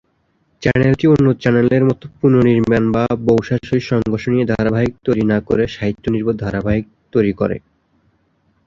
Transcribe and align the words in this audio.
চ্যানেলটি 0.63 1.05
অন্য 1.07 1.27
চ্যানেলের 1.41 1.83
মত 1.89 2.01
পুনঃনির্মাণ 2.17 2.83
বা 2.95 3.03
বউ-শাশুড়ির 3.25 3.87
সংঘর্ষ 3.91 4.25
নিয়ে 4.33 4.49
ধারাবাহিক 4.51 4.93
তৈরি 5.05 5.23
না 5.31 5.37
করে 5.47 5.63
সাহিত্য 5.75 6.05
নির্ভর 6.13 6.35
ধারাবাহিক 6.43 6.85
তৈরি 7.13 7.33
করে। 7.39 7.57